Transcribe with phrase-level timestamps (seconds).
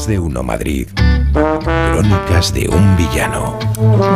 [0.00, 0.88] Más de uno Madrid.
[1.34, 3.58] Crónicas de un villano.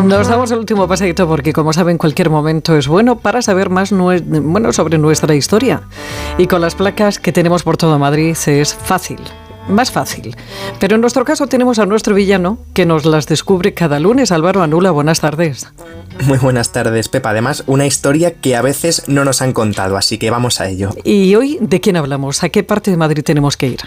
[0.06, 3.90] Nos damos el último paseito porque, como saben, cualquier momento es bueno para saber más
[3.92, 5.82] bueno, sobre nuestra historia.
[6.38, 9.18] Y con las placas que tenemos por todo Madrid es fácil
[9.68, 10.36] más fácil.
[10.78, 14.30] Pero en nuestro caso tenemos a nuestro villano que nos las descubre cada lunes.
[14.30, 15.66] Álvaro Anula, buenas tardes.
[16.24, 17.30] Muy buenas tardes, Pepa.
[17.30, 20.90] Además, una historia que a veces no nos han contado, así que vamos a ello.
[21.02, 22.42] ¿Y hoy de quién hablamos?
[22.42, 23.80] ¿A qué parte de Madrid tenemos que ir?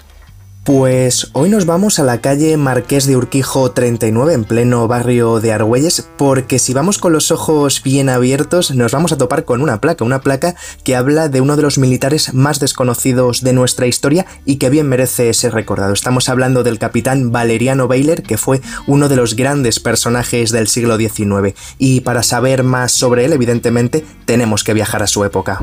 [0.68, 5.54] Pues hoy nos vamos a la calle Marqués de Urquijo 39 en pleno barrio de
[5.54, 9.80] Argüelles porque si vamos con los ojos bien abiertos nos vamos a topar con una
[9.80, 14.26] placa, una placa que habla de uno de los militares más desconocidos de nuestra historia
[14.44, 15.94] y que bien merece ser recordado.
[15.94, 20.98] Estamos hablando del capitán Valeriano Bayler que fue uno de los grandes personajes del siglo
[20.98, 25.62] XIX y para saber más sobre él evidentemente tenemos que viajar a su época.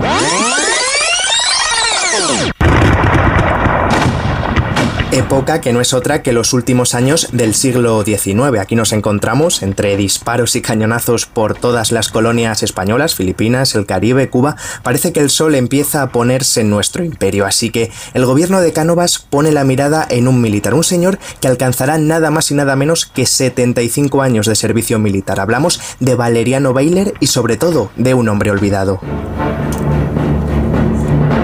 [5.14, 8.59] Época que no es otra que los últimos años del siglo XIX.
[8.60, 14.28] Aquí nos encontramos entre disparos y cañonazos por todas las colonias españolas, Filipinas, el Caribe,
[14.28, 14.56] Cuba.
[14.83, 18.72] Parece que el sol empieza a ponerse en nuestro imperio, así que el gobierno de
[18.72, 22.74] Cánovas pone la mirada en un militar, un señor que alcanzará nada más y nada
[22.74, 25.39] menos que 75 años de servicio militar.
[25.39, 29.00] Hablamos de Valeriano Bayler y sobre todo de un hombre olvidado.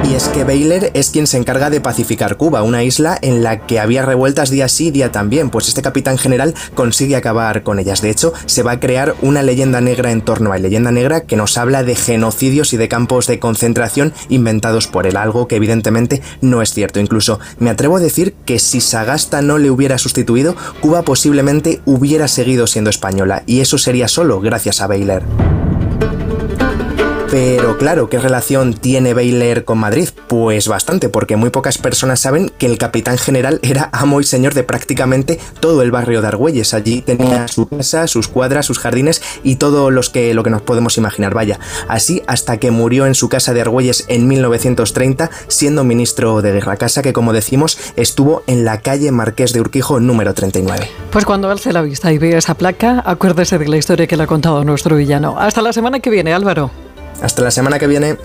[0.02, 3.66] Y es que Baylor es quien se encarga de pacificar Cuba, una isla en la
[3.66, 8.00] que había revueltas día sí, día también, pues este capitán general consigue acabar con ellas.
[8.00, 11.20] De hecho, se va a crear una leyenda negra en torno a él, leyenda negra
[11.22, 15.56] que nos habla de genocidios y de campos de concentración inventados por él, algo que
[15.56, 16.98] evidentemente no es cierto.
[16.98, 22.26] Incluso me atrevo a decir que si Sagasta no le hubiera sustituido, Cuba posiblemente hubiera
[22.26, 25.22] seguido siendo española, y eso sería solo gracias a Baylor.
[27.30, 30.08] Pero claro, ¿qué relación tiene Baylor con Madrid?
[30.26, 34.52] Pues bastante, porque muy pocas personas saben que el capitán general era amo y señor
[34.52, 36.74] de prácticamente todo el barrio de Argüelles.
[36.74, 40.62] Allí tenía su casa, sus cuadras, sus jardines y todo los que, lo que nos
[40.62, 41.32] podemos imaginar.
[41.32, 46.50] Vaya, así hasta que murió en su casa de Argüelles en 1930, siendo ministro de
[46.50, 46.78] guerra.
[46.78, 50.88] Casa que, como decimos, estuvo en la calle Marqués de Urquijo número 39.
[51.12, 54.24] Pues cuando alce la vista y vea esa placa, acuérdese de la historia que le
[54.24, 55.38] ha contado nuestro villano.
[55.38, 56.72] Hasta la semana que viene, Álvaro.
[57.22, 58.16] Hasta la semana que viene.